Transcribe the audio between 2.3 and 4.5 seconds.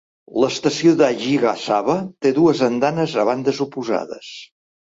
dues andanes a bandes oposades.